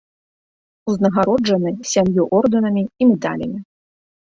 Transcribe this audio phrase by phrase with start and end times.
[0.93, 3.59] Узнагароджаны сям'ю ордэнамі і медалямі.